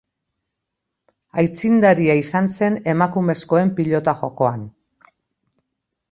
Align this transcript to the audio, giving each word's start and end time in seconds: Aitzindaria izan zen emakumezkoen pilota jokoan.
Aitzindaria 1.41 2.15
izan 2.21 2.49
zen 2.59 2.79
emakumezkoen 2.93 3.69
pilota 3.81 4.15
jokoan. 4.23 4.65